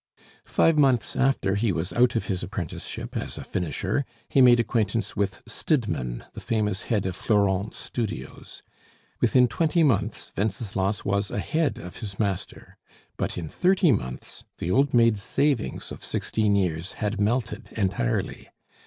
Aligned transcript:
Five 0.47 0.79
months 0.79 1.15
after 1.15 1.53
he 1.53 1.71
was 1.71 1.93
out 1.93 2.15
of 2.15 2.25
his 2.25 2.41
apprenticeship 2.41 3.15
as 3.15 3.37
a 3.37 3.43
finisher, 3.43 4.03
he 4.27 4.41
made 4.41 4.59
acquaintance 4.59 5.15
with 5.15 5.43
Stidmann, 5.47 6.25
the 6.33 6.41
famous 6.41 6.81
head 6.81 7.05
of 7.05 7.15
Florent's 7.15 7.77
studios. 7.77 8.63
Within 9.19 9.47
twenty 9.47 9.83
months 9.83 10.33
Wenceslas 10.35 11.05
was 11.05 11.29
ahead 11.29 11.77
of 11.77 11.97
his 11.97 12.17
master; 12.17 12.77
but 13.15 13.37
in 13.37 13.47
thirty 13.47 13.91
months 13.91 14.43
the 14.57 14.71
old 14.71 14.91
maid's 14.91 15.21
savings 15.21 15.91
of 15.91 16.03
sixteen 16.03 16.55
years 16.55 16.93
had 16.93 17.21
melted 17.21 17.69
entirely. 17.73 18.49